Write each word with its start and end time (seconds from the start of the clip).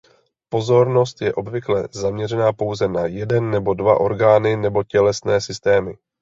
Pozornost 0.49 1.21
je 1.21 1.33
obvykle 1.33 1.87
zaměřena 1.91 2.53
pouze 2.53 2.87
na 2.87 3.05
jeden 3.05 3.51
nebo 3.51 3.73
dva 3.73 3.99
orgány 3.99 4.57
nebo 4.57 4.83
tělesné 4.83 5.41
systémy. 5.41 5.93